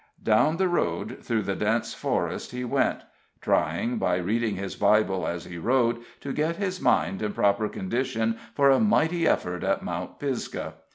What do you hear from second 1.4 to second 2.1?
the dense